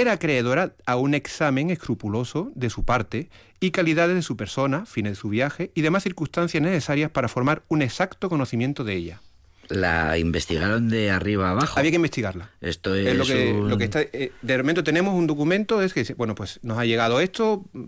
[0.00, 3.28] era acreedora a un examen escrupuloso de su parte
[3.60, 7.62] y calidades de su persona, fines de su viaje y demás circunstancias necesarias para formar
[7.68, 9.20] un exacto conocimiento de ella.
[9.68, 11.78] La investigaron de arriba abajo.
[11.78, 12.50] Había que investigarla.
[12.60, 14.02] Esto es, Es lo que, un- lo que está.
[14.02, 17.64] eh, de momento tenemos un documento, es que, dice, bueno, pues nos ha llegado esto,
[17.72, 17.84] mm,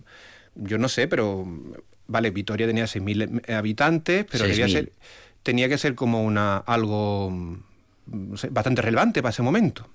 [0.55, 1.73] yo no sé, pero, mm,
[2.07, 4.73] vale, Vitoria tenía 6.000 habitantes, pero debía 6.000.
[4.73, 4.93] ser,
[5.43, 7.57] tenía que ser como una algo, mm,
[8.31, 9.87] no sé, bastante relevante para ese momento.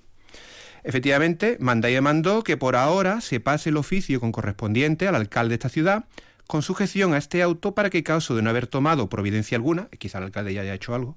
[0.84, 5.50] Efectivamente, manda y demandó que por ahora se pase el oficio con correspondiente al alcalde
[5.50, 6.04] de esta ciudad
[6.48, 10.18] con sujeción a este auto para que, caso de no haber tomado providencia alguna, quizá
[10.18, 11.16] el alcalde ya haya hecho algo,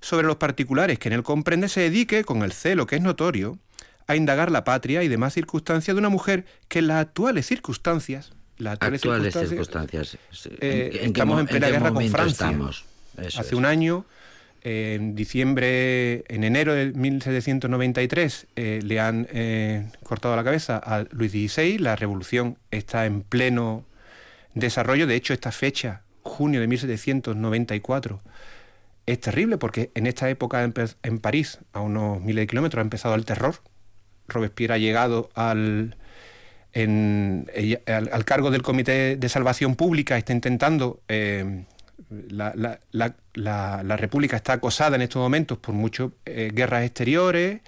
[0.00, 3.58] sobre los particulares que en él comprende, se dedique, con el celo que es notorio,
[4.06, 8.32] a indagar la patria y demás circunstancias de una mujer que en las actuales circunstancias,
[8.56, 10.58] las actuales, Actuales circunstancias, circunstancias.
[10.60, 12.46] eh, ¿En- en qué estamos mo- en plena guerra con Francia.
[12.46, 12.84] estamos?
[13.18, 13.52] Hace es.
[13.52, 14.04] un año,
[14.64, 21.32] en diciembre, en enero de 1793, eh, le han eh, cortado la cabeza a Luis
[21.32, 21.78] XVI.
[21.78, 23.84] La revolución está en pleno
[24.54, 25.06] desarrollo.
[25.06, 28.22] De hecho, esta fecha, junio de 1794,
[29.06, 30.64] es terrible porque en esta época
[31.02, 33.56] en París, a unos miles de kilómetros, ha empezado el terror.
[34.28, 35.96] Robespierre ha llegado al,
[36.72, 37.50] en-
[37.86, 41.02] al, al cargo del Comité de Salvación Pública, está intentando...
[41.08, 41.64] eh,
[42.28, 47.60] la- la- la- la República está acosada en estos momentos por muchas eh, guerras exteriores,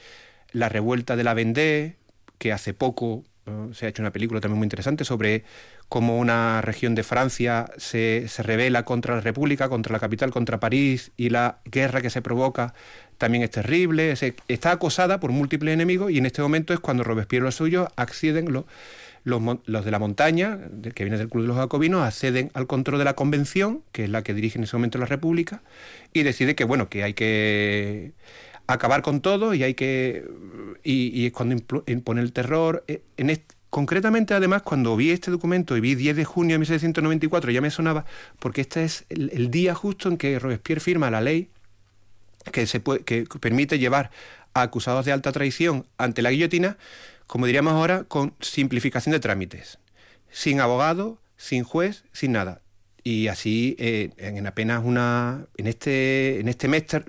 [0.53, 1.97] la revuelta de la Vendée,
[2.39, 5.45] que hace poco eh, se ha hecho una película también muy interesante sobre
[5.89, 10.59] cómo una región de Francia se, se revela contra la República, contra la capital, contra
[10.59, 12.75] París, y la guerra que se provoca
[13.19, 14.17] también es terrible.
[14.17, 17.55] Se- está acosada por múltiples enemigos y en este momento es cuando Robespierre y los
[17.55, 17.89] suyos
[19.27, 20.59] los, de la montaña,
[20.95, 24.11] que vienen del Club de los Jacobinos, acceden al control de la convención, que es
[24.11, 25.63] la que dirige en ese momento la República,
[26.13, 28.13] y decide que, bueno, que hay que
[28.67, 30.25] acabar con todo y hay que...
[30.85, 31.57] Y, es cuando
[31.87, 32.85] impone el terror.
[32.89, 36.59] Eh, En est- concretamente, además, cuando vi este documento y vi 10 de junio de
[36.61, 38.05] 1794, ya me sonaba,
[38.39, 41.51] porque este es el, el día justo en que Robespierre firma la ley
[42.53, 44.11] que, se puede, que permite llevar
[44.55, 46.79] a acusados de alta traición ante la guillotina,
[47.27, 49.79] como diríamos ahora, con simplificación de trámites.
[50.31, 52.61] Sin abogado, sin juez, sin nada.
[53.03, 55.47] Y así, eh, en apenas una.
[55.57, 57.05] En este, en este mes ter-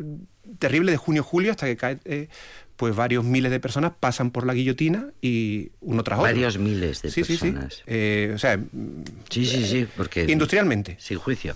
[0.59, 1.97] terrible de junio-julio, hasta que cae.
[2.05, 2.27] eh,
[2.75, 6.31] pues varios miles de personas pasan por la guillotina y uno tras otro.
[6.31, 7.45] Varios miles de sí, sí, sí.
[7.51, 7.81] personas.
[7.87, 8.59] Eh, o sea,
[9.31, 10.25] Sí, sí, sí, porque...
[10.29, 10.95] industrialmente.
[10.99, 11.55] Sin juicio.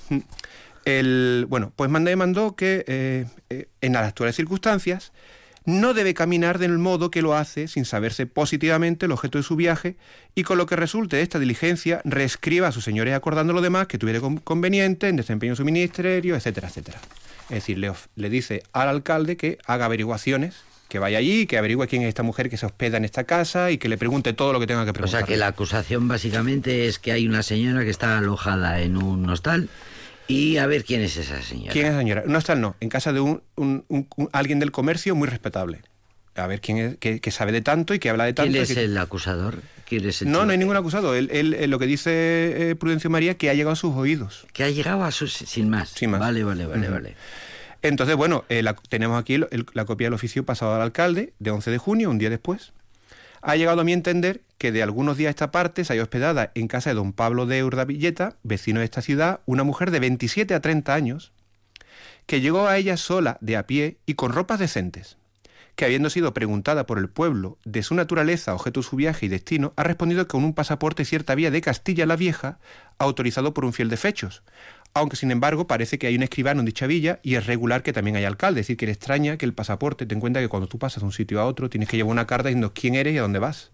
[0.84, 5.14] El, bueno, pues manda y mandó que eh, eh, en las actuales circunstancias
[5.66, 9.56] no debe caminar del modo que lo hace sin saberse positivamente el objeto de su
[9.56, 9.96] viaje
[10.34, 13.88] y con lo que resulte de esta diligencia reescriba a sus señores acordando lo demás
[13.88, 17.00] que tuviera con- conveniente en desempeño de su ministerio, etcétera, etcétera.
[17.50, 20.56] Es decir, le, le dice al alcalde que haga averiguaciones,
[20.88, 23.72] que vaya allí, que averigüe quién es esta mujer que se hospeda en esta casa
[23.72, 25.22] y que le pregunte todo lo que tenga que O preguntar.
[25.22, 29.30] sea que la acusación básicamente es que hay una señora que está alojada en un
[29.30, 29.70] hostal
[30.32, 31.72] y a ver quién es esa señora.
[31.74, 32.24] ¿Quién es la señora?
[32.26, 32.76] No está, no.
[32.80, 35.82] En casa de un, un- un- un- alguien del comercio muy respetable.
[36.36, 38.52] A ver quién es, que, que sabe de tanto y que habla de tanto.
[38.52, 39.62] ¿Quién es que- el acusador?
[39.86, 40.46] ¿Quién es el No, chico?
[40.46, 41.14] no hay ningún acusado.
[41.16, 44.48] Él, él- él lo que dice eh, Prudencio María que ha llegado a sus oídos.
[44.54, 45.34] Que ha llegado a sus...
[45.34, 45.90] Sin más.
[45.90, 46.22] Sin más.
[46.22, 47.16] Vale, vale, vale, vale.
[47.82, 51.34] Entonces, bueno, eh, la- tenemos aquí el- el- la copia del oficio pasado al alcalde
[51.40, 52.72] de 11 de junio, un día después.
[53.42, 56.52] Ha llegado a mi entender que de algunos días a esta parte se haya hospedada
[56.54, 60.54] en casa de don Pablo de Urdavilleta, vecino de esta ciudad, una mujer de 27
[60.54, 61.32] a 30 años,
[62.28, 65.18] que llegó a ella sola, de a pie y con ropas decentes,
[65.76, 69.30] que habiendo sido preguntada por el pueblo de su naturaleza, objeto de su viaje y
[69.30, 72.60] destino, ha respondido que con un pasaporte cierta vía de Castilla la Vieja,
[73.00, 74.44] autorizado por un fiel de fechos,
[74.94, 77.94] aunque sin embargo parece que hay un escribano en dicha villa y es regular que
[77.94, 80.48] también hay alcalde, es decir, que le extraña que el pasaporte, ten en cuenta que
[80.50, 82.96] cuando tú pasas de un sitio a otro tienes que llevar una carta diciendo quién
[82.96, 83.72] eres y a dónde vas,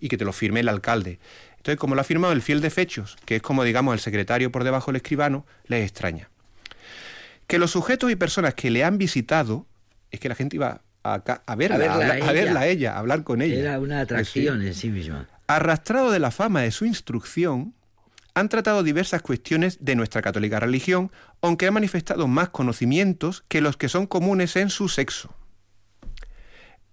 [0.00, 1.18] y que te lo firme el alcalde.
[1.56, 4.52] Entonces, como lo ha firmado el fiel de fechos, que es como digamos el secretario
[4.52, 6.28] por debajo del escribano, les extraña.
[7.46, 9.66] Que los sujetos y personas que le han visitado,
[10.10, 11.14] es que la gente iba a,
[11.46, 12.32] a verla, a, verla a hablar- a ella.
[12.32, 13.54] verla a ella, a hablar con ella.
[13.58, 14.00] Era una sí.
[14.02, 15.28] atracción en sí misma.
[15.46, 17.72] Arrastrado de la fama de su instrucción,
[18.36, 21.10] han tratado diversas cuestiones de nuestra católica religión,
[21.40, 25.34] aunque han manifestado más conocimientos que los que son comunes en su sexo,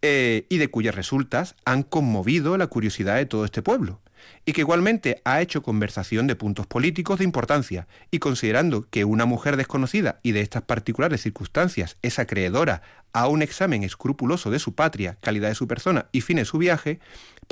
[0.02, 4.00] eh, y de cuyas resultas han conmovido la curiosidad de todo este pueblo,
[4.46, 9.26] y que igualmente ha hecho conversación de puntos políticos de importancia, y considerando que una
[9.26, 14.76] mujer desconocida y de estas particulares circunstancias es acreedora a un examen escrupuloso de su
[14.76, 17.02] patria, calidad de su persona y fin de su viaje,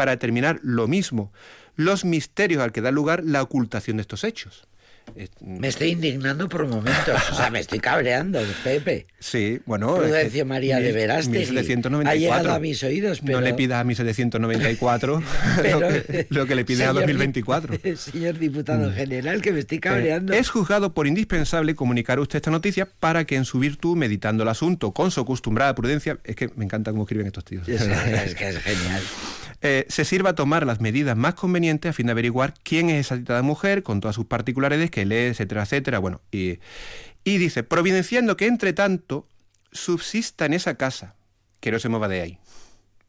[0.01, 1.31] para determinar lo mismo
[1.75, 4.67] los misterios al que da lugar la ocultación de estos hechos.
[5.41, 7.15] Me estoy indignando por momentos.
[7.31, 9.07] O sea, me estoy cabreando, Pepe.
[9.19, 9.95] Sí, bueno.
[9.95, 12.09] Prudencio María de Verástegui 1794.
[12.09, 13.39] ha llegado a mis oídos, pero...
[13.39, 15.23] No le pidas a 1794
[15.61, 17.73] pero- lo, que, lo que le pides a señor dip- 2024.
[17.97, 20.33] Señor diputado general, que me estoy Eh, cabreando.
[20.33, 24.49] es juzgado por indispensable comunicar usted esta noticia para que en su virtud, meditando el
[24.49, 27.81] asunto con su acostumbrada prudencia, es que me encanta cómo escriben estos tíos, Es,
[28.25, 29.01] es que es genial.
[29.61, 33.07] eh, se sirva a tomar las medidas más convenientes a fin de averiguar quién es
[33.07, 35.99] esa citada mujer con todas sus particularidades que lee, etcétera, etcétera.
[35.99, 36.59] Bueno, y,
[37.23, 39.27] y dice, providenciando que entre tanto
[39.71, 41.15] subsista en esa casa,
[41.59, 42.37] que no se mueva de ahí.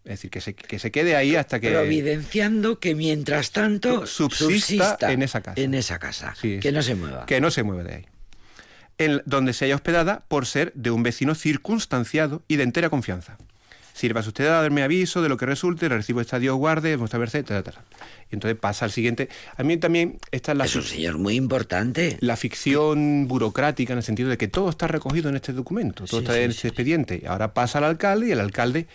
[0.04, 1.70] Es decir, que se, que se quede ahí hasta que...
[1.70, 5.60] Providenciando que mientras tanto Subsista en esa casa.
[5.60, 6.34] En esa casa.
[6.40, 6.74] Sí, que sí.
[6.74, 7.24] no se mueva.
[7.26, 8.06] Que no se mueve de ahí.
[8.98, 13.38] En- donde se haya hospedada por ser de un vecino circunstanciado y de entera confianza.
[13.92, 17.40] Sirvas usted a darme aviso de lo que resulte, recibo está Dios guarde, vuestra merced,
[17.40, 17.82] etcétera.
[18.30, 19.28] Y entonces pasa al siguiente.
[19.56, 22.16] A mí también esta es la, Es un señor muy importante.
[22.20, 26.20] la ficción burocrática en el sentido de que todo está recogido en este documento, todo
[26.20, 27.22] Sí, está sí, en este expediente.
[27.26, 28.86] Ahora pasa al alcalde y el alcalde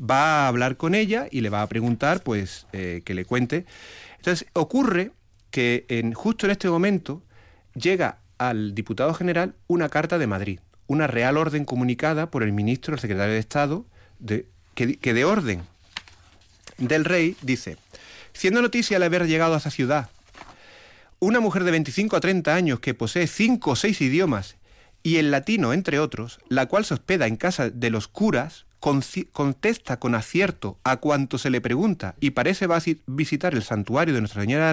[0.00, 3.66] va a hablar con ella y le va a preguntar, pues, eh, que le cuente.
[4.16, 5.12] Entonces, ocurre
[5.50, 7.22] que en, justo en este momento
[7.74, 12.94] llega al diputado general una carta de Madrid, una real orden comunicada por el ministro,
[12.94, 13.86] el secretario de Estado,
[14.74, 15.62] que, de orden.
[16.78, 17.76] Del rey dice,
[18.32, 20.10] siendo noticia al haber llegado a esa ciudad
[21.18, 24.56] una mujer de 25 a 30 años que posee cinco o seis idiomas
[25.02, 28.66] y el latino, entre otros, la cual se hospeda en casa de los curas,
[29.32, 34.20] contesta con acierto a cuanto se le pregunta y parece vasi- visitar el santuario de
[34.20, 34.72] Nuestra Señora de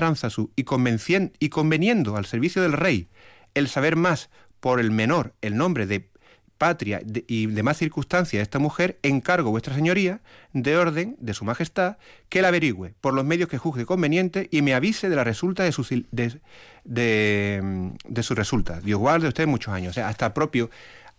[0.55, 3.07] y, y conveniendo al servicio del rey
[3.53, 4.29] el saber más
[4.59, 6.09] por el menor el nombre de
[6.57, 10.21] patria de- y demás circunstancias de esta mujer, encargo vuestra señoría
[10.53, 11.97] de orden de su majestad
[12.29, 15.63] que la averigüe por los medios que juzgue conveniente y me avise de la resulta
[15.63, 16.39] de sus de,
[16.85, 18.79] de, mm, de su resulta.
[18.81, 19.91] Dios guarde a usted muchos años.
[19.91, 20.69] O sea, hasta propio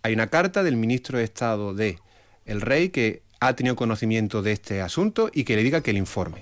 [0.03, 1.99] hay una carta del ministro de Estado de
[2.45, 5.99] el rey que ha tenido conocimiento de este asunto y que le diga que le
[5.99, 6.41] informe.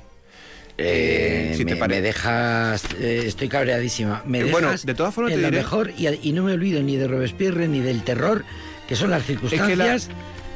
[0.77, 2.01] Eh, si te me, parece.
[2.01, 4.23] me dejas, eh, estoy cabreadísima.
[4.25, 6.53] Me Eh, dejas bueno, de todas formas en te diré- mejor y, y no me
[6.53, 8.43] olvido ni de Robespierre ni del terror,
[8.87, 10.09] que son las circunstancias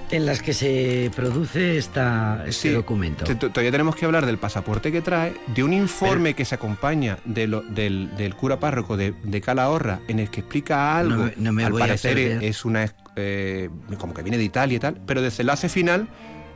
[0.09, 3.25] en las que se produce esta, este Sí, documento.
[3.25, 7.45] todavía tenemos que hablar del pasaporte que trae, de un informe que se acompaña de
[7.47, 11.15] lo- del, del cura párroco de, de Calahorra, en el que explica algo.
[11.17, 12.89] No me- no me Al voy parecer es una.
[13.17, 16.07] eh, como que viene de Italia y tal, pero desenlace final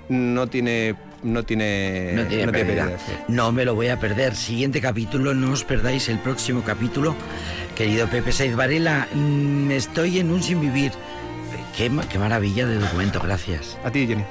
[0.08, 0.96] no tiene.
[1.24, 2.14] No tiene.
[2.16, 3.12] no tiene pérdida, sí.
[3.28, 4.34] No me lo voy a perder.
[4.36, 7.16] Siguiente capítulo, no os perdáis el próximo capítulo.
[7.76, 10.92] Querido Pepe Saiz Varela, mm, estoy en un sin vivir.
[11.76, 13.78] Qué, ma- qué maravilla de documento, gracias.
[13.84, 14.24] A ti, Jenny.